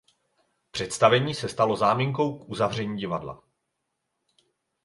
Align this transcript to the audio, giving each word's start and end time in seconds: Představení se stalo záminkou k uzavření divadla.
Představení 0.71 1.35
se 1.35 1.49
stalo 1.49 1.75
záminkou 1.75 2.37
k 2.39 2.49
uzavření 2.49 2.97
divadla. 2.97 3.43